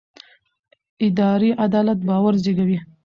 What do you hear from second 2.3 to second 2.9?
زېږوي